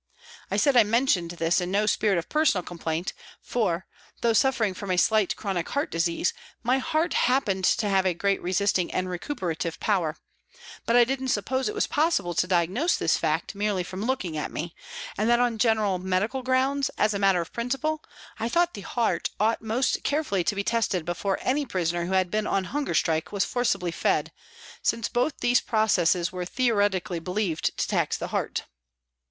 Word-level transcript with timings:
I 0.49 0.57
said 0.57 0.73
1 0.73 0.89
mentioned 0.89 1.29
this 1.33 1.61
in 1.61 1.69
no 1.69 1.85
spirit 1.85 2.17
of 2.17 2.27
personal 2.27 2.63
complaint, 2.63 3.13
for, 3.39 3.85
though 4.21 4.33
suffering 4.33 4.73
from 4.73 4.97
slight 4.97 5.35
chronic 5.35 5.69
heart 5.69 5.91
disease, 5.91 6.33
my 6.63 6.79
heart 6.79 7.13
happened 7.13 7.65
to 7.65 7.87
have 7.87 8.17
great 8.17 8.41
resisting 8.41 8.91
and 8.91 9.07
recuperative 9.07 9.79
power; 9.79 10.17
but 10.87 10.95
I 10.95 11.03
didn't 11.03 11.27
suppose 11.27 11.69
it 11.69 11.75
was 11.75 11.85
possible 11.85 12.33
to 12.33 12.47
diagnose 12.47 12.97
this 12.97 13.15
fact 13.17 13.53
merely 13.53 13.83
from 13.83 14.03
looking 14.03 14.35
at 14.37 14.51
me, 14.51 14.73
and 15.19 15.29
that 15.29 15.39
on 15.39 15.59
general 15.59 15.99
medical 15.99 16.41
grounds, 16.41 16.89
as 16.97 17.13
a 17.13 17.19
matter 17.19 17.39
of 17.39 17.53
principle, 17.53 18.03
I 18.39 18.49
thought 18.49 18.73
the 18.73 18.81
heart 18.81 19.29
ought 19.39 19.61
most 19.61 20.01
carefully 20.03 20.43
to 20.45 20.55
be 20.55 20.63
tested 20.63 21.05
before 21.05 21.37
any 21.43 21.63
prisoner 21.63 22.05
who 22.07 22.13
had 22.13 22.31
been 22.31 22.47
on 22.47 22.63
hunger 22.63 22.95
strike 22.95 23.31
was 23.31 23.45
forcibly 23.45 23.91
fed, 23.91 24.31
since 24.81 25.09
both 25.09 25.41
these 25.41 25.61
processes 25.61 26.31
were 26.31 26.43
theoretically 26.45 27.19
believed 27.19 27.77
to 27.77 27.87
tax 27.87 28.17
the 28.17 28.29
heart. 28.29 28.63